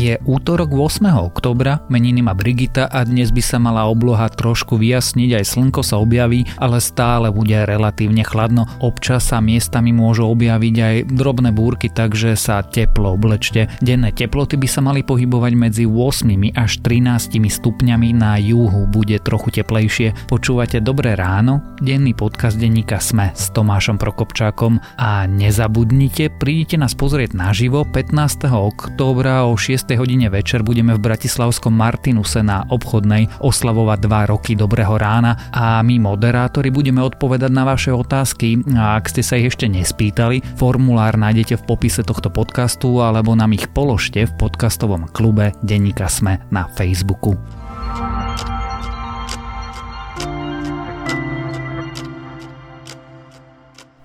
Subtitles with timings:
[0.00, 1.12] Je útorok 8.
[1.12, 6.00] oktobra, meniny má Brigita a dnes by sa mala obloha trošku vyjasniť, aj slnko sa
[6.00, 8.64] objaví, ale stále bude relatívne chladno.
[8.80, 13.68] Občas sa miestami môžu objaviť aj drobné búrky, takže sa teplo oblečte.
[13.84, 19.52] Denné teploty by sa mali pohybovať medzi 8 až 13 stupňami, na juhu bude trochu
[19.52, 20.16] teplejšie.
[20.32, 27.36] Počúvate Dobré ráno, denný podcast denníka Sme s Tomášom Prokopčákom a nezabudnite, prídite nás pozrieť
[27.36, 28.48] naživo 15.
[28.48, 29.89] októbra o 6 6.
[29.96, 35.98] hodine večer budeme v Bratislavskom Martinuse na obchodnej oslavovať 2 roky Dobrého rána a my
[35.98, 41.58] moderátori budeme odpovedať na vaše otázky a ak ste sa ich ešte nespýtali, formulár nájdete
[41.58, 47.38] v popise tohto podcastu alebo nám ich položte v podcastovom klube Denníka Sme na Facebooku.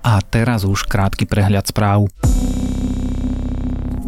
[0.05, 2.05] A teraz už krátky prehľad správ.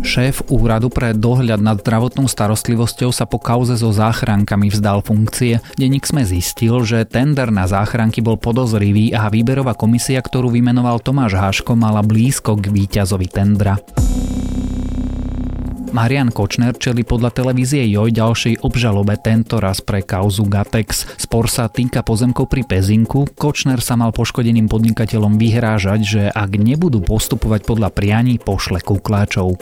[0.08, 5.60] Šéf úradu pre dohľad nad zdravotnou starostlivosťou sa po kauze so záchrankami vzdal funkcie.
[5.76, 11.36] Deník sme zistil, že tender na záchranky bol podozrivý a výberová komisia, ktorú vymenoval Tomáš
[11.36, 13.84] Háško, mala blízko k víťazovi tendra.
[15.96, 21.07] Marian Kočner čeli podľa televízie Joj ďalšej obžalobe tento raz pre kauzu Gatex.
[21.16, 23.24] Spor sa týka pozemkov pri Pezinku.
[23.38, 29.55] Kočner sa mal poškodeným podnikateľom vyhrážať, že ak nebudú postupovať podľa prianí, pošle kukláčov.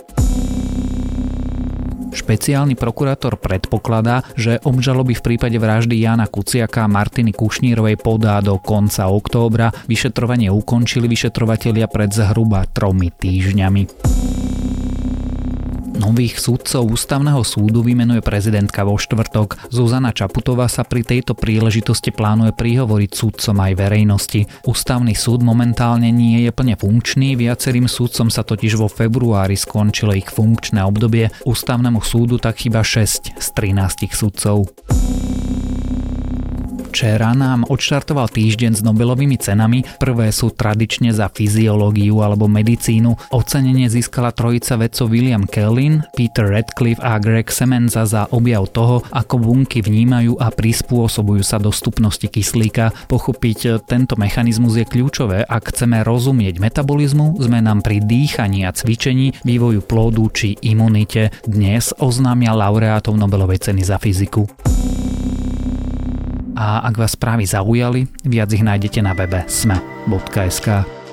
[2.15, 8.55] Špeciálny prokurátor predpokladá, že obžaloby v prípade vraždy Jana Kuciaka a Martiny Kušnírovej podá do
[8.55, 9.75] konca októbra.
[9.85, 13.83] Vyšetrovanie ukončili vyšetrovatelia pred zhruba tromi týždňami.
[15.95, 19.71] Nových súdcov ústavného súdu vymenuje prezidentka vo štvrtok.
[19.71, 24.41] Zuzana Čaputová sa pri tejto príležitosti plánuje prihovoriť súdcom aj verejnosti.
[24.67, 30.27] Ústavný súd momentálne nie je plne funkčný, viacerým súdcom sa totiž vo februári skončilo ich
[30.27, 31.31] funkčné obdobie.
[31.47, 34.67] Ústavnému súdu tak chyba 6 z 13 súdcov.
[36.95, 39.83] Včera nám odštartoval týždeň s Nobelovými cenami.
[39.99, 43.35] Prvé sú tradične za fyziológiu alebo medicínu.
[43.35, 49.43] Ocenenie získala trojica vedcov William Kellin, Peter Radcliffe a Greg Semenza za objav toho, ako
[49.43, 52.95] bunky vnímajú a prispôsobujú sa dostupnosti kyslíka.
[53.11, 59.83] Pochopiť tento mechanizmus je kľúčové, ak chceme rozumieť metabolizmu, zmenám pri dýchaní a cvičení, vývoju
[59.83, 61.35] plódu či imunite.
[61.43, 64.47] Dnes oznámia laureátov Nobelovej ceny za fyziku
[66.55, 71.04] a ak vás správy zaujali, viac ich nájdete na webe sme.sk.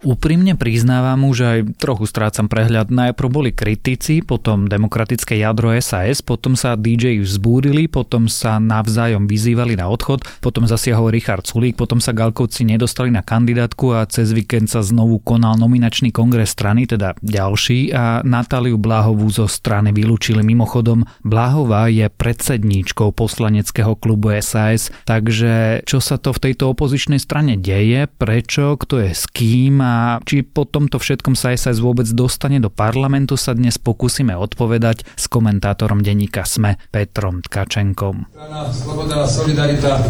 [0.00, 2.88] Úprimne priznávam že aj trochu strácam prehľad.
[2.88, 9.76] Najprv boli kritici, potom demokratické jadro SAS, potom sa DJ vzbúrili, potom sa navzájom vyzývali
[9.76, 14.72] na odchod, potom zasiahol Richard Sulík, potom sa Galkovci nedostali na kandidátku a cez víkend
[14.72, 21.04] sa znovu konal nominačný kongres strany, teda ďalší a Natáliu Bláhovú zo strany vylúčili mimochodom.
[21.20, 28.08] Bláhová je predsedníčkou poslaneckého klubu SAS, takže čo sa to v tejto opozičnej strane deje,
[28.08, 29.89] prečo, kto je s kým a
[30.26, 35.24] či po tomto všetkom sa SAS vôbec dostane do parlamentu sa dnes pokúsime odpovedať s
[35.26, 38.28] komentátorom denníka SME Petrom Tkačenkom.
[38.70, 40.00] Sloboda a Solidarita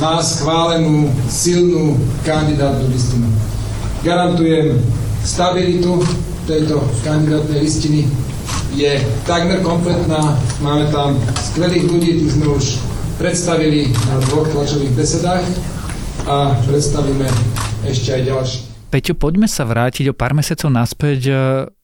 [0.00, 3.28] má schválenú silnú kandidátnu listinu.
[4.04, 4.78] Garantujem
[5.26, 6.04] stabilitu
[6.46, 8.06] tejto kandidátnej listiny.
[8.76, 11.18] Je takmer kompletná, máme tam
[11.50, 12.78] skvelých ľudí, tých sme už
[13.16, 15.44] predstavili na dvoch tlačových besedách
[16.28, 17.26] a predstavíme
[17.88, 18.75] ešte aj ďalší.
[18.96, 21.34] Peťo, poďme sa vrátiť o pár mesiacov naspäť e,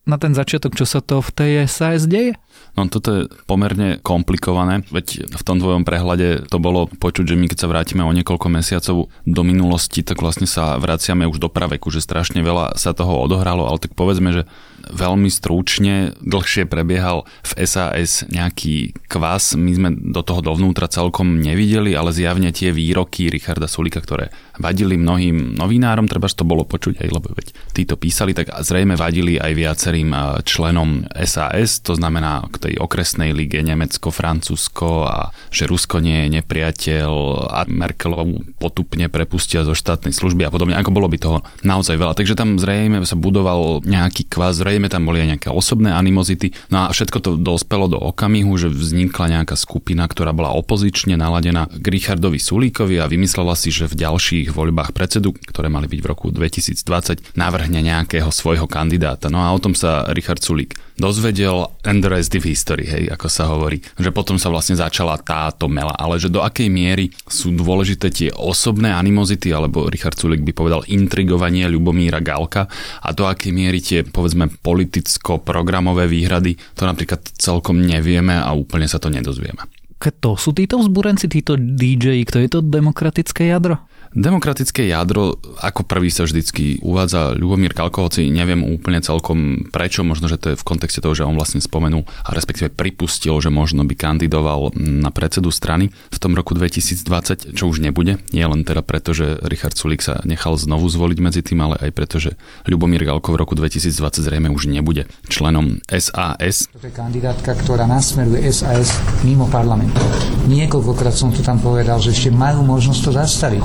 [0.09, 2.41] na ten začiatok, čo sa to v tej SAS deje?
[2.73, 7.53] No toto je pomerne komplikované, veď v tom tvojom prehľade to bolo počuť, že my
[7.53, 11.93] keď sa vrátime o niekoľko mesiacov do minulosti, tak vlastne sa vraciame už do praveku,
[11.93, 14.43] že strašne veľa sa toho odohralo, ale tak povedzme, že
[14.89, 19.53] veľmi stručne dlhšie prebiehal v SAS nejaký kvas.
[19.53, 25.01] My sme do toho dovnútra celkom nevideli, ale zjavne tie výroky Richarda Sulika, ktoré vadili
[25.01, 29.53] mnohým novinárom, treba to bolo počuť aj, lebo veď títo písali, tak zrejme vadili aj
[29.55, 30.11] viacerým
[30.45, 35.17] členom SAS, to znamená k tej okresnej lige Nemecko, Francúzsko a
[35.49, 37.13] že Rusko nie je nepriateľ
[37.49, 42.17] a Merkelovu potupne prepustia zo štátnej služby a podobne, ako bolo by toho naozaj veľa.
[42.19, 46.51] Takže tam zrejme sa budoval nejaký zrejme zrejme tam boli aj nejaké osobné animozity.
[46.73, 51.69] No a všetko to dospelo do okamihu, že vznikla nejaká skupina, ktorá bola opozične naladená
[51.69, 56.09] k Richardovi Sulíkovi a vymyslela si, že v ďalších voľbách predsedu, ktoré mali byť v
[56.09, 59.33] roku 2020, navrhne nejakého svojho kandidáta.
[59.33, 63.49] No a o tom sa Richard Sulík dozvedel and the rest of hej, ako sa
[63.51, 63.83] hovorí.
[63.99, 65.97] Že potom sa vlastne začala táto mela.
[65.99, 70.87] Ale že do akej miery sú dôležité tie osobné animozity, alebo Richard Sulik by povedal
[70.87, 72.69] intrigovanie Ľubomíra Galka
[73.03, 79.03] a do akej miery tie, povedzme, politicko-programové výhrady, to napríklad celkom nevieme a úplne sa
[79.03, 79.65] to nedozvieme.
[80.03, 83.79] Kto sú títo vzbúrenci, títo DJ, kto je to demokratické jadro?
[84.13, 90.37] Demokratické jadro, ako prvý sa vždycky uvádza Ľubomír Kalkovci, neviem úplne celkom prečo, možno, že
[90.37, 93.97] to je v kontexte toho, že on vlastne spomenul a respektíve pripustil, že možno by
[93.97, 98.21] kandidoval na predsedu strany v tom roku 2020, čo už nebude.
[98.37, 101.91] Nie len teda preto, že Richard Sulik sa nechal znovu zvoliť medzi tým, ale aj
[101.97, 102.37] preto, že
[102.69, 103.97] Ľubomír Galko v roku 2020
[104.29, 106.69] zrejme už nebude členom SAS.
[106.69, 108.93] To je kandidátka, ktorá nasmeruje SAS
[109.25, 110.05] mimo parlamentu.
[110.53, 113.65] Niekoľkokrát som tu tam povedal, že ešte majú možnosť to zastaviť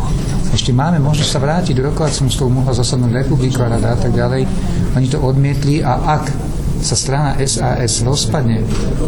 [0.53, 4.43] ešte máme možnosť sa vrátiť do rokovacom stolu, mohla zasadnúť republika rada a tak ďalej.
[4.95, 6.23] Oni to odmietli a ak
[6.81, 8.61] sa strana SAS rozpadne,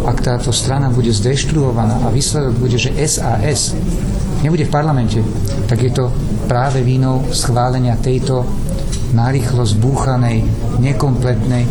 [0.06, 3.78] ak táto strana bude zdeštruovaná a výsledok bude, že SAS
[4.42, 5.22] nebude v parlamente,
[5.70, 6.10] tak je to
[6.50, 8.46] práve vínou schválenia tejto
[9.14, 10.46] narýchlo zbúchanej,
[10.82, 11.66] nekompletnej,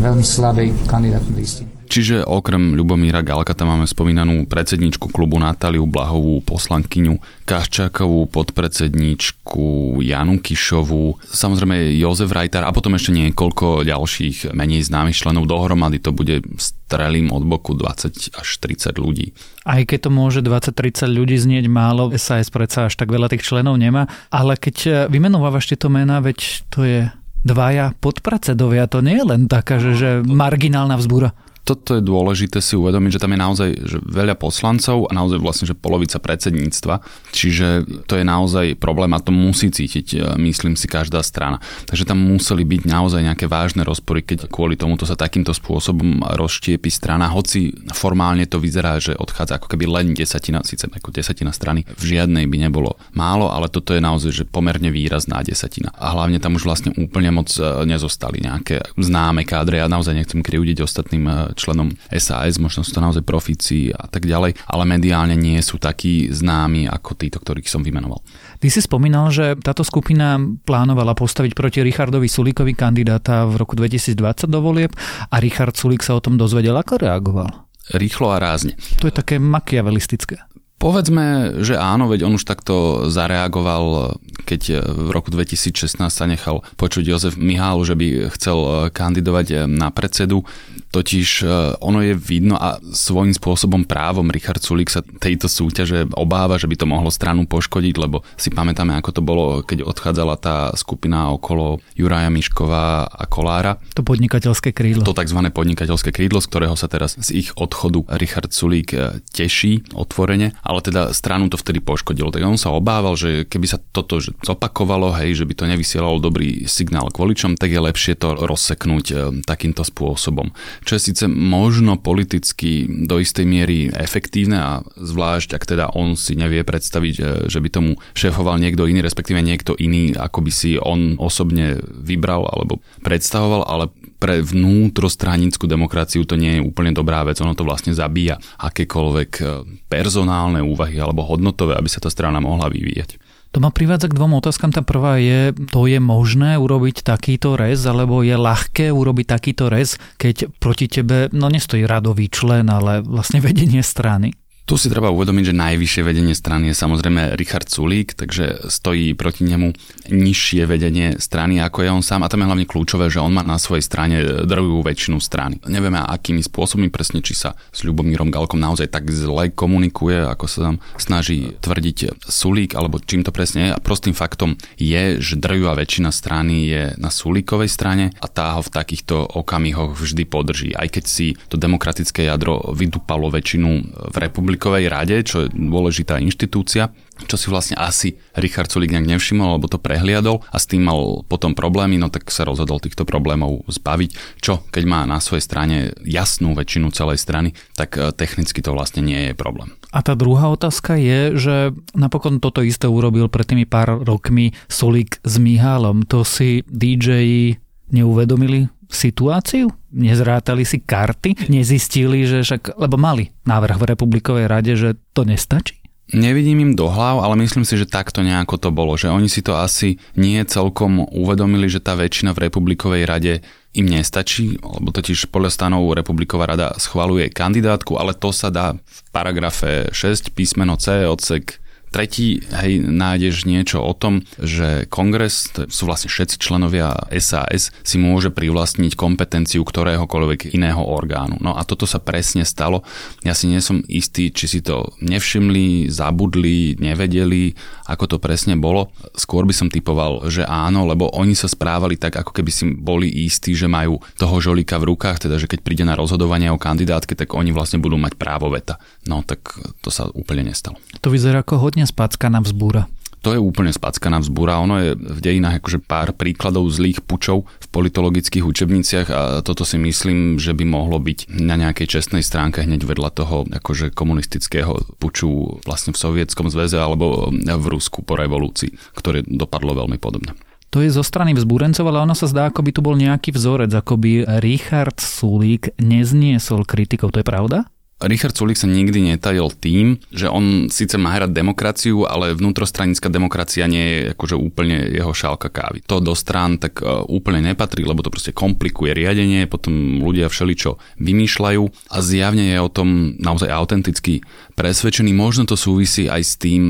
[0.00, 1.71] veľmi slabej kandidátnej listiny.
[1.92, 10.40] Čiže okrem Ľubomíra Galka tam máme spomínanú predsedničku klubu Natáliu Blahovú, poslankyňu Kaščákovú, podpredsedničku Janu
[10.40, 15.44] Kišovú, samozrejme Jozef Rajtar a potom ešte niekoľko ďalších menej známych členov.
[15.44, 19.36] Dohromady to bude strelím od boku 20 až 30 ľudí.
[19.68, 23.76] Aj keď to môže 20-30 ľudí znieť málo, SAS predsa až tak veľa tých členov
[23.76, 26.38] nemá, ale keď vymenovávaš tieto mená, veď
[26.72, 27.12] to je
[27.44, 32.74] dvaja podpredsedovia, to nie je len taká, že, že marginálna vzbúra toto je dôležité si
[32.74, 36.98] uvedomiť, že tam je naozaj že veľa poslancov a naozaj vlastne, že polovica predsedníctva.
[37.30, 41.62] Čiže to je naozaj problém a to musí cítiť, e, myslím si, každá strana.
[41.86, 46.90] Takže tam museli byť naozaj nejaké vážne rozpory, keď kvôli tomuto sa takýmto spôsobom rozštiepi
[46.90, 51.86] strana, hoci formálne to vyzerá, že odchádza ako keby len desatina, síce ako desatina strany,
[51.86, 55.94] v žiadnej by nebolo málo, ale toto je naozaj že pomerne výrazná desatina.
[55.94, 59.78] A hlavne tam už vlastne úplne moc e, nezostali nejaké známe kádre.
[59.78, 64.28] Ja naozaj nechcem kriudiť ostatným e, členom SAS, možno sú to naozaj profíci a tak
[64.28, 68.20] ďalej, ale mediálne nie sú takí známi ako títo, ktorých som vymenoval.
[68.62, 74.46] Ty si spomínal, že táto skupina plánovala postaviť proti Richardovi Sulíkovi kandidáta v roku 2020
[74.46, 74.92] do volieb
[75.30, 77.50] a Richard Sulík sa o tom dozvedel, ako reagoval?
[77.90, 78.78] Rýchlo a rázne.
[79.02, 80.38] To je také makiavelistické.
[80.82, 87.06] Povedzme, že áno, veď on už takto zareagoval, keď v roku 2016 sa nechal počuť
[87.06, 90.42] Jozef Mihál, že by chcel kandidovať na predsedu.
[90.90, 91.46] Totiž
[91.78, 96.74] ono je vidno a svojím spôsobom právom Richard Sulik sa tejto súťaže obáva, že by
[96.74, 101.78] to mohlo stranu poškodiť, lebo si pamätáme, ako to bolo, keď odchádzala tá skupina okolo
[101.94, 103.78] Juraja Miškova a Kolára.
[103.94, 105.06] To podnikateľské krídlo.
[105.06, 105.40] To tzv.
[105.46, 108.92] podnikateľské krídlo, z ktorého sa teraz z ich odchodu Richard Sulík
[109.30, 112.32] teší otvorene, ale teda stranu to vtedy poškodilo.
[112.32, 116.64] Tak on sa obával, že keby sa toto zopakovalo, hej, že by to nevysielalo dobrý
[116.64, 119.14] signál k voličom, tak je lepšie to rozseknúť e,
[119.44, 125.86] takýmto spôsobom čo je síce možno politicky do istej miery efektívne a zvlášť ak teda
[125.92, 130.44] on si nevie predstaviť, e, že by tomu šéfoval niekto iný, respektíve niekto iný, ako
[130.44, 133.84] by si on osobne vybral alebo predstavoval, ale
[134.22, 139.44] pre vnútrostranickú demokraciu to nie je úplne dobrá vec, ono to vlastne zabíja akékoľvek e,
[139.90, 143.18] personálne úvahy alebo hodnotové, aby sa tá strana mohla vyvíjať.
[143.52, 144.72] To ma privádza k dvom otázkam.
[144.72, 150.00] Tá prvá je, to je možné urobiť takýto rez, alebo je ľahké urobiť takýto rez,
[150.16, 154.32] keď proti tebe, no nestojí radový člen, ale vlastne vedenie strany?
[154.62, 159.42] Tu si treba uvedomiť, že najvyššie vedenie strany je samozrejme Richard Sulík, takže stojí proti
[159.42, 159.74] nemu
[160.08, 163.42] nižšie vedenie strany ako je on sám a tam je hlavne kľúčové, že on má
[163.42, 165.58] na svojej strane drvivú väčšinu strany.
[165.66, 170.58] Nevieme akými spôsobmi presne, či sa s Ľubomírom Galkom naozaj tak zle komunikuje, ako sa
[170.70, 173.70] tam snaží tvrdiť Sulík, alebo čím to presne je.
[173.74, 178.62] A prostým faktom je, že drvivá väčšina strany je na Sulíkovej strane a tá ho
[178.62, 180.70] v takýchto okamihoch vždy podrží.
[180.78, 183.70] Aj keď si to demokratické jadro vydupalo väčšinu
[184.12, 186.92] v republike republikovej rade, čo je dôležitá inštitúcia,
[187.24, 191.24] čo si vlastne asi Richard Sulik nejak nevšimol, alebo to prehliadol a s tým mal
[191.24, 194.10] potom problémy, no tak sa rozhodol týchto problémov zbaviť,
[194.44, 199.00] čo keď má na svojej strane jasnú väčšinu celej strany, tak e, technicky to vlastne
[199.00, 199.72] nie je problém.
[199.88, 201.56] A tá druhá otázka je, že
[201.96, 206.04] napokon toto isté urobil pred tými pár rokmi Sulik s Mihálom.
[206.12, 207.56] To si DJ
[207.88, 209.72] neuvedomili situáciu?
[209.92, 211.48] Nezrátali si karty?
[211.52, 215.82] Nezistili, že však, lebo mali návrh v Republikovej rade, že to nestačí?
[216.12, 219.40] Nevidím im do hlav, ale myslím si, že takto nejako to bolo, že oni si
[219.40, 223.40] to asi nie celkom uvedomili, že tá väčšina v Republikovej rade
[223.72, 228.98] im nestačí, lebo totiž podľa stanov Republiková rada schvaluje kandidátku, ale to sa dá v
[229.08, 231.61] paragrafe 6 písmeno C odsek
[231.92, 237.96] Tretí, hej, nájdeš niečo o tom, že kongres, to sú vlastne všetci členovia SAS, si
[238.00, 241.36] môže privlastniť kompetenciu ktoréhokoľvek iného orgánu.
[241.44, 242.80] No a toto sa presne stalo.
[243.28, 247.52] Ja si nie som istý, či si to nevšimli, zabudli, nevedeli,
[247.84, 248.88] ako to presne bolo.
[249.12, 253.12] Skôr by som typoval, že áno, lebo oni sa správali tak, ako keby si boli
[253.28, 257.12] istí, že majú toho žolika v rukách, teda že keď príde na rozhodovanie o kandidátke,
[257.12, 258.80] tak oni vlastne budú mať právo veta.
[259.06, 260.78] No tak to sa úplne nestalo.
[261.02, 262.86] To vyzerá ako hodne spackaná vzbúra.
[263.22, 264.58] To je úplne spackaná vzbúra.
[264.66, 269.78] Ono je v dejinách akože pár príkladov zlých pučov v politologických učebniciach a toto si
[269.78, 275.62] myslím, že by mohlo byť na nejakej čestnej stránke hneď vedľa toho akože komunistického puču
[275.62, 280.34] vlastne v Sovietskom zväze alebo v Rusku po revolúcii, ktoré dopadlo veľmi podobne.
[280.74, 283.70] To je zo strany vzbúrencov, ale ono sa zdá, ako by tu bol nejaký vzorec,
[283.70, 287.14] ako by Richard Sulík nezniesol kritikov.
[287.14, 287.70] To je pravda?
[288.06, 293.70] Richard Sulik sa nikdy netajil tým, že on síce má hrať demokraciu, ale vnútrostranická demokracia
[293.70, 295.86] nie je akože úplne jeho šálka kávy.
[295.86, 300.78] To do strán tak e, úplne nepatrí, lebo to proste komplikuje riadenie, potom ľudia všeličo
[300.98, 301.62] vymýšľajú
[301.94, 304.24] a zjavne je o tom naozaj autenticky
[304.58, 305.14] presvedčený.
[305.14, 306.62] Možno to súvisí aj s tým,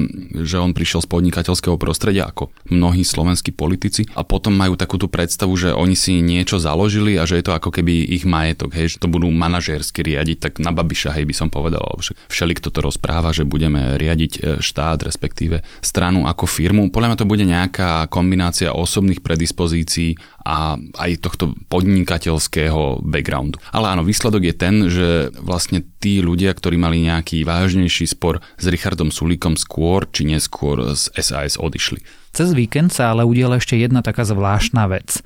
[0.44, 5.08] že on prišiel z podnikateľského prostredia, ako mnohí slovenskí politici a potom majú takú tú
[5.08, 8.96] predstavu, že oni si niečo založili a že je to ako keby ich majetok, hej,
[8.96, 12.58] že to budú manažérsky riadiť, tak na Babiša, hej, hej, by som povedal, že všeli,
[12.58, 16.90] kto to rozpráva, že budeme riadiť e, štát, respektíve stranu ako firmu.
[16.90, 23.62] Podľa mňa to bude nejaká kombinácia osobných predispozícií a aj tohto podnikateľského backgroundu.
[23.70, 28.66] Ale áno, výsledok je ten, že vlastne tí ľudia, ktorí mali nejaký vážnejší spor s
[28.66, 32.02] Richardom Sulíkom skôr či neskôr z SAS odišli.
[32.32, 35.20] Cez víkend sa ale udiela ešte jedna taká zvláštna vec.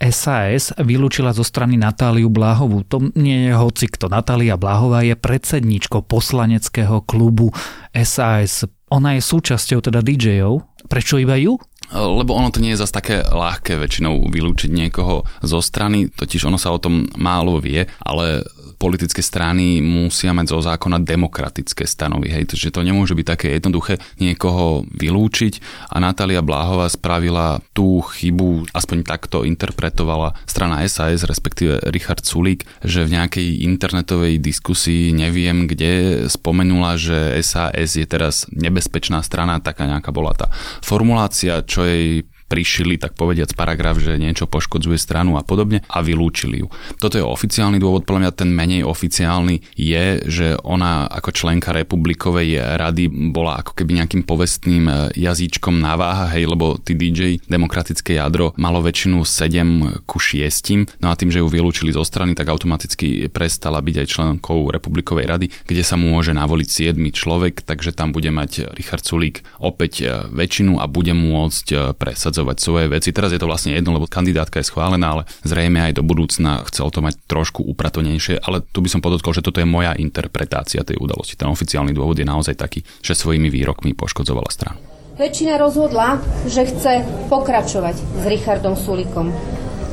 [0.00, 2.80] SAS vylúčila zo strany Natáliu Bláhovú.
[2.88, 4.08] To nie je hoci kto.
[4.08, 7.52] Natália Bláhová je predsedničkou poslaneckého klubu
[7.92, 8.64] SAS.
[8.88, 10.64] Ona je súčasťou teda DJov.
[10.88, 11.60] Prečo iba ju?
[11.90, 16.54] Lebo ono to nie je zase také ľahké väčšinou vylúčiť niekoho zo strany, totiž ono
[16.54, 18.46] sa o tom málo vie, ale
[18.80, 22.32] politické strany musia mať zo zákona demokratické stanovy.
[22.32, 25.60] Hej, takže to nemôže byť také jednoduché niekoho vylúčiť
[25.92, 33.04] a Natália Bláhová spravila tú chybu, aspoň takto interpretovala strana SAS, respektíve Richard Sulík, že
[33.04, 40.08] v nejakej internetovej diskusii neviem kde spomenula, že SAS je teraz nebezpečná strana, taká nejaká
[40.08, 40.48] bola tá
[40.80, 46.66] formulácia, čo actually prišili, tak povediac, paragraf, že niečo poškodzuje stranu a podobne a vylúčili
[46.66, 46.68] ju.
[46.98, 52.58] Toto je oficiálny dôvod, podľa mňa ten menej oficiálny je, že ona ako členka republikovej
[52.74, 58.18] rady bola ako keby nejakým povestným e, jazyčkom na váha, hej, lebo tí DJ, demokratické
[58.18, 62.50] jadro, malo väčšinu 7 ku 6, no a tým, že ju vylúčili zo strany, tak
[62.50, 68.10] automaticky prestala byť aj členkou republikovej rady, kde sa môže navoliť 7 človek, takže tam
[68.10, 73.12] bude mať Richard Sulík opäť e, väčšinu a bude môcť e, presadzovať presadzovať svoje veci.
[73.12, 76.88] Teraz je to vlastne jedno, lebo kandidátka je schválená, ale zrejme aj do budúcna chcel
[76.88, 80.96] to mať trošku upratonejšie, ale tu by som podotkol, že toto je moja interpretácia tej
[80.96, 81.36] udalosti.
[81.36, 84.80] Ten oficiálny dôvod je naozaj taký, že svojimi výrokmi poškodzovala stranu.
[85.20, 86.16] Väčšina rozhodla,
[86.48, 89.28] že chce pokračovať s Richardom Sulikom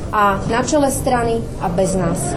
[0.08, 2.32] a na čele strany a bez nás.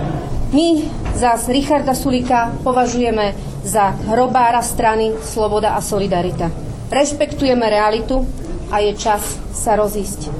[0.52, 0.84] My
[1.16, 3.32] zás Richarda Sulika považujeme
[3.64, 6.52] za hrobára strany Sloboda a Solidarita.
[6.92, 8.28] Rešpektujeme realitu
[8.72, 10.32] a je čas sa rozísť.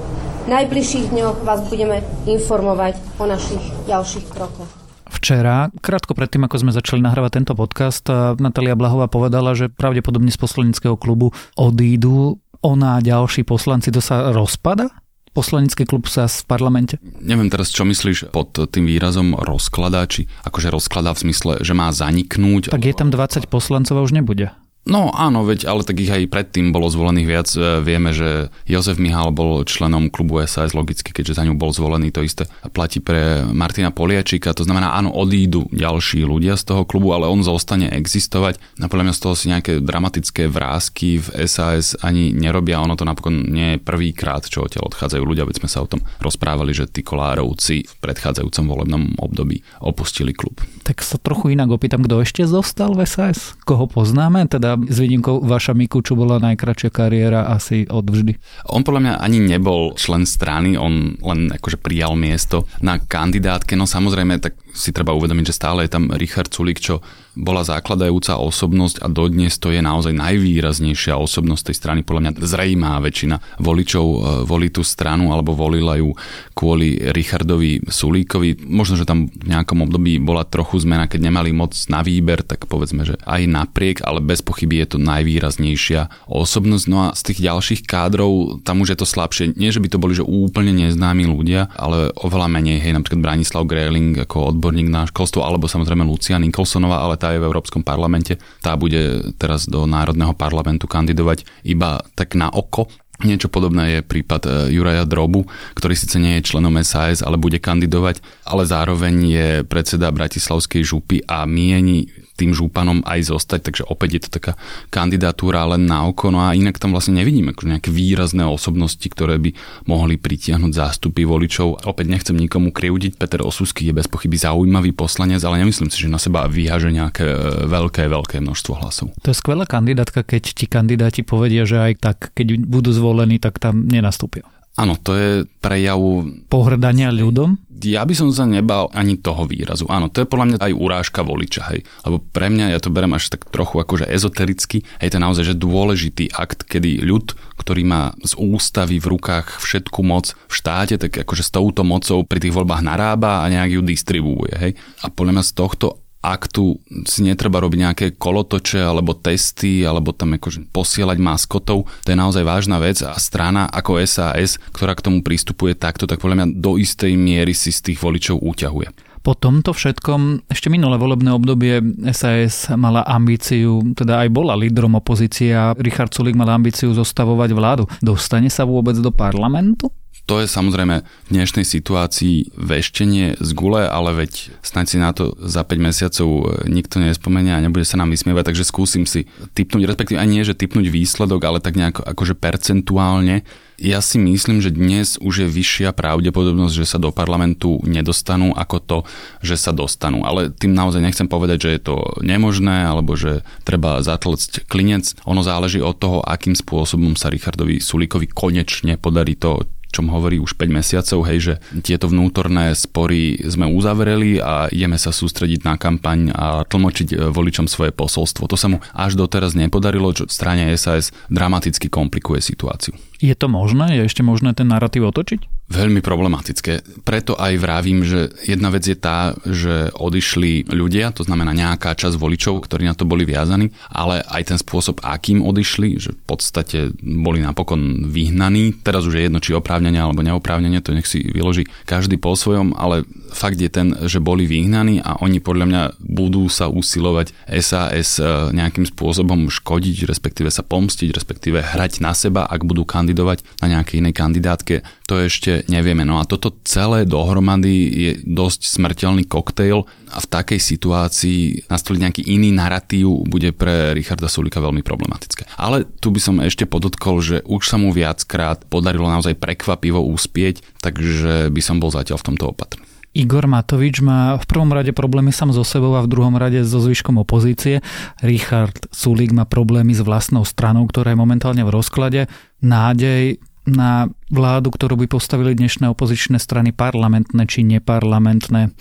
[0.42, 4.72] V najbližších dňoch vás budeme informovať o našich ďalších krokoch.
[5.12, 8.08] Včera, krátko predtým, ako sme začali nahrávať tento podcast,
[8.40, 13.94] Natalia Blahová povedala, že pravdepodobne z poslaneckého klubu odídu ona a ďalší poslanci.
[13.94, 14.90] To sa rozpada?
[15.32, 17.00] poslanecký klub sa v parlamente?
[17.24, 21.88] Neviem teraz, čo myslíš pod tým výrazom rozkladá, či akože rozkladá v zmysle, že má
[21.92, 22.76] zaniknúť.
[22.76, 24.52] Tak je tam 20 poslancov a už nebude.
[24.82, 27.48] No áno, veď, ale tak ich aj predtým bolo zvolených viac.
[27.54, 32.10] E, vieme, že Jozef Mihal bol členom klubu SAS logicky, keďže za ňu bol zvolený.
[32.10, 34.58] To isté platí pre Martina Poliačika.
[34.58, 38.58] To znamená, áno, odídu ďalší ľudia z toho klubu, ale on zostane existovať.
[38.82, 42.82] A podľa mňa z toho si nejaké dramatické vrázky v SAS ani nerobia.
[42.82, 46.02] Ono to napokon nie je prvýkrát, čo odtiaľ odchádzajú ľudia, veď sme sa o tom
[46.18, 50.58] rozprávali, že tí kolárovci v predchádzajúcom volebnom období opustili klub.
[50.82, 53.54] Tak sa trochu inak opýtam, kto ešte zostal v SAS?
[53.62, 54.50] Koho poznáme?
[54.50, 58.38] Teda s výnimkou vaša Miku, čo bola najkračšia kariéra asi od vždy.
[58.70, 63.88] On podľa mňa ani nebol člen strany, on len akože prijal miesto na kandidátke, no
[63.88, 69.00] samozrejme tak si treba uvedomiť, že stále je tam Richard Sulik, čo bola základajúca osobnosť
[69.04, 72.00] a dodnes to je naozaj najvýraznejšia osobnosť tej strany.
[72.04, 76.12] Podľa mňa zrejmá väčšina voličov e, volí tú stranu alebo volila ju
[76.52, 78.68] kvôli Richardovi Sulíkovi.
[78.68, 82.68] Možno, že tam v nejakom období bola trochu zmena, keď nemali moc na výber, tak
[82.68, 86.86] povedzme, že aj napriek, ale bez pochyby je to najvýraznejšia osobnosť.
[86.92, 89.56] No a z tých ďalších kádrov tam už je to slabšie.
[89.56, 93.64] Nie, že by to boli že úplne neznámi ľudia, ale oveľa menej, hej, napríklad Branislav
[93.64, 98.42] Greling ako odborník na školstvo, alebo samozrejme Lucia Nikolsonová, ale tá je v Európskom parlamente.
[98.66, 102.90] Tá bude teraz do Národného parlamentu kandidovať iba tak na oko.
[103.22, 105.46] Niečo podobné je prípad e, Juraja Drobu,
[105.78, 108.18] ktorý síce nie je členom SAS, ale bude kandidovať,
[108.50, 112.10] ale zároveň je predseda Bratislavskej župy a mieni
[112.42, 114.54] tým žúpanom aj zostať, takže opäť je to taká
[114.90, 119.38] kandidatúra len na oko, no a inak tam vlastne nevidíme akože nejaké výrazné osobnosti, ktoré
[119.38, 119.54] by
[119.86, 121.86] mohli pritiahnuť zástupy voličov.
[121.86, 126.10] Opäť nechcem nikomu kriudiť, Peter Osusky je bez pochyby zaujímavý poslanec, ale nemyslím si, že
[126.10, 127.38] na seba vyhaže nejaké e,
[127.70, 129.14] veľké, veľké množstvo hlasov.
[129.22, 133.62] To je skvelá kandidátka, keď ti kandidáti povedia, že aj tak, keď budú zvolení, tak
[133.62, 134.48] tam nenastúpia.
[134.80, 136.00] Áno, to je prejav...
[136.48, 137.60] Pohrdania ľudom?
[137.82, 139.90] Ja by som sa nebal ani toho výrazu.
[139.90, 141.82] Áno, to je podľa mňa aj urážka voliča, hej.
[142.06, 145.44] Lebo pre mňa, ja to berem až tak trochu akože ezotericky, hej, to je naozaj
[145.50, 151.02] že dôležitý akt, kedy ľud, ktorý má z ústavy v rukách všetku moc v štáte,
[151.02, 154.72] tak akože s touto mocou pri tých voľbách narába a nejak ju distribuuje, hej.
[155.02, 156.78] A podľa mňa z tohto aktu
[157.10, 161.90] si netreba robiť nejaké kolotoče alebo testy alebo tam akože posielať maskotov.
[161.90, 166.22] To je naozaj vážna vec a strana ako SAS, ktorá k tomu pristupuje takto, tak
[166.22, 169.12] podľa mňa do istej miery si z tých voličov úťahuje.
[169.22, 171.78] Po tomto všetkom ešte minulé volebné obdobie
[172.10, 177.86] SAS mala ambíciu, teda aj bola lídrom opozície a Richard Sulik mal ambíciu zostavovať vládu.
[178.02, 179.94] Dostane sa vôbec do parlamentu?
[180.32, 185.36] To je samozrejme v dnešnej situácii veštenie z gule, ale veď snáď si na to
[185.36, 189.92] za 5 mesiacov e, nikto nespomenia a nebude sa nám vysmievať, takže skúsim si typnúť,
[189.92, 193.44] respektíve aj nie, že typnúť výsledok, ale tak nejako akože percentuálne.
[193.76, 198.78] Ja si myslím, že dnes už je vyššia pravdepodobnosť, že sa do parlamentu nedostanú ako
[198.80, 198.98] to,
[199.44, 200.24] že sa dostanú.
[200.24, 205.12] Ale tým naozaj nechcem povedať, že je to nemožné alebo že treba zatlcť klinec.
[205.28, 209.68] Ono záleží od toho, akým spôsobom sa Richardovi Sulíkovi konečne podarí to,
[210.02, 211.54] čom hovorí už 5 mesiacov, hej, že
[211.86, 217.70] tieto vnútorné spory sme uzavreli a ideme sa sústrediť na kampaň a tlmočiť e, voličom
[217.70, 218.50] svoje posolstvo.
[218.50, 222.98] To sa mu až doteraz nepodarilo, čo v strane SAS dramaticky komplikuje situáciu.
[223.22, 224.02] Je to možné?
[224.02, 225.62] Je ešte možné ten narratív otočiť?
[225.72, 227.06] Veľmi problematické.
[227.08, 232.20] Preto aj vravím, že jedna vec je tá, že odišli ľudia, to znamená nejaká časť
[232.20, 236.92] voličov, ktorí na to boli viazaní, ale aj ten spôsob, akým odišli, že v podstate
[237.00, 238.84] boli napokon vyhnaní.
[238.84, 242.76] Teraz už je jedno, či oprávnenie alebo neoprávnenie, to nech si vyloží každý po svojom,
[242.76, 247.32] ale fakt je ten, že boli vyhnaní a oni podľa mňa budú sa usilovať
[247.64, 253.11] SAS e, nejakým spôsobom škodiť, respektíve sa pomstiť, respektíve hrať na seba, ak budú kandidovať
[253.12, 256.08] kandidovať na nejakej inej kandidátke, to ešte nevieme.
[256.08, 262.24] No a toto celé dohromady je dosť smrteľný koktejl a v takej situácii nastoliť nejaký
[262.32, 265.60] iný narratív bude pre Richarda Sulika veľmi problematické.
[265.60, 270.64] Ale tu by som ešte podotkol, že už sa mu viackrát podarilo naozaj prekvapivo úspieť,
[270.80, 272.88] takže by som bol zatiaľ v tomto opatrný.
[273.12, 276.80] Igor Matovič má v prvom rade problémy sám so sebou a v druhom rade so
[276.80, 277.84] zvyškom opozície.
[278.24, 282.32] Richard Sulík má problémy s vlastnou stranou, ktorá je momentálne v rozklade.
[282.62, 288.74] Nádej na vládu, ktorú by postavili dnešné opozičné strany parlamentné či neparlamentné,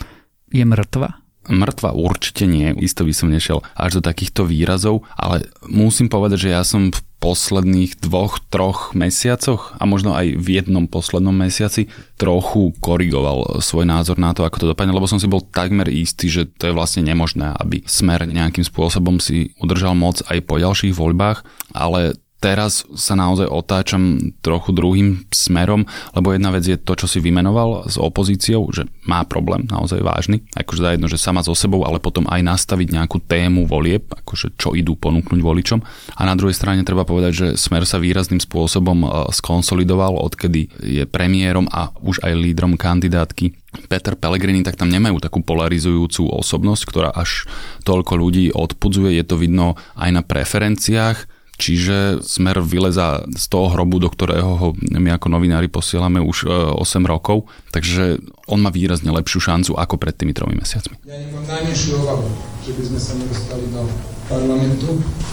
[0.53, 1.21] je mŕtva?
[1.49, 6.51] Mŕtva určite nie, isto by som nešiel až do takýchto výrazov, ale musím povedať, že
[6.53, 12.73] ja som v posledných dvoch, troch mesiacoch a možno aj v jednom poslednom mesiaci trochu
[12.81, 16.49] korigoval svoj názor na to, ako to dopadne, lebo som si bol takmer istý, že
[16.49, 21.45] to je vlastne nemožné, aby Smer nejakým spôsobom si udržal moc aj po ďalších voľbách,
[21.77, 25.85] ale teraz sa naozaj otáčam trochu druhým smerom,
[26.17, 30.41] lebo jedna vec je to, čo si vymenoval s opozíciou, že má problém naozaj vážny,
[30.57, 34.57] akože za jedno, že sama so sebou, ale potom aj nastaviť nejakú tému volieb, akože
[34.57, 35.79] čo idú ponúknuť voličom.
[36.17, 41.05] A na druhej strane treba povedať, že Smer sa výrazným spôsobom e, skonsolidoval, odkedy je
[41.05, 43.53] premiérom a už aj lídrom kandidátky
[43.87, 47.47] Peter Pellegrini, tak tam nemajú takú polarizujúcu osobnosť, ktorá až
[47.87, 49.15] toľko ľudí odpudzuje.
[49.15, 54.69] Je to vidno aj na preferenciách Čiže smer vyleza z toho hrobu, do ktorého ho
[54.81, 58.17] my ako novinári posielame už 8 e, rokov, takže
[58.49, 60.97] on má výrazne lepšiu šancu ako pred tými tromi mesiacmi.
[61.05, 62.33] Ja nemám najmenšiu obavu,
[62.65, 63.85] že by sme sa nedostali do
[64.31, 64.89] parlamentu.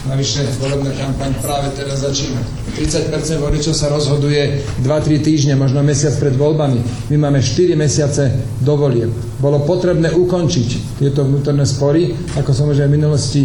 [0.09, 2.43] Navyše volebná kampaň práve teraz začína.
[2.75, 7.07] 30% voličov sa rozhoduje 2-3 týždne, možno mesiac pred voľbami.
[7.13, 9.13] My máme 4 mesiace do volieb.
[9.39, 13.41] Bolo potrebné ukončiť tieto vnútorné spory, ako som už aj v minulosti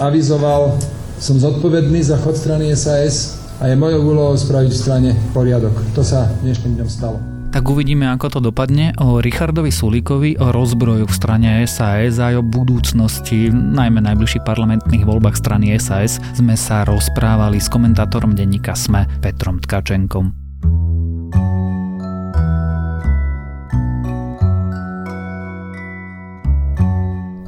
[0.00, 0.80] avizoval,
[1.18, 5.74] som zodpovedný za chod strany SAS a je mojou úlohou spraviť v strane poriadok.
[5.98, 7.18] To sa dnešným dňom stalo.
[7.48, 8.92] Tak uvidíme, ako to dopadne.
[9.00, 15.08] O Richardovi Sulíkovi, o rozbroju v strane SAS a aj o budúcnosti, najmä najbližších parlamentných
[15.08, 20.47] voľbách strany SAS, sme sa rozprávali s komentátorom denníka SME Petrom Tkačenkom.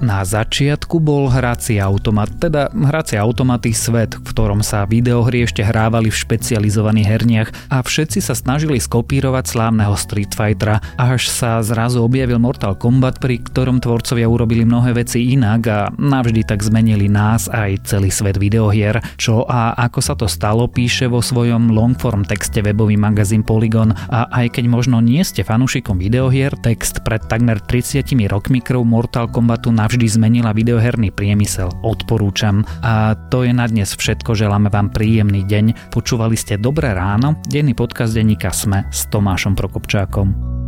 [0.01, 6.09] Na začiatku bol hrací automat, teda hrací automaty svet, v ktorom sa videohry ešte hrávali
[6.09, 12.41] v špecializovaných herniach a všetci sa snažili skopírovať slávneho Street Fightera, až sa zrazu objavil
[12.41, 17.85] Mortal Kombat, pri ktorom tvorcovia urobili mnohé veci inak a navždy tak zmenili nás aj
[17.85, 19.05] celý svet videohier.
[19.21, 24.33] Čo a ako sa to stalo, píše vo svojom longform texte webový magazín Polygon a
[24.33, 29.69] aj keď možno nie ste fanúšikom videohier, text pred takmer 30 rokmi krv Mortal Kombatu
[29.69, 31.67] na navždy zmenila videoherný priemysel.
[31.83, 32.63] Odporúčam.
[32.79, 34.39] A to je na dnes všetko.
[34.39, 35.91] Želáme vám príjemný deň.
[35.91, 40.60] Počúvali ste Dobré ráno, denný podcast denníka Sme s Tomášom Prokopčákom.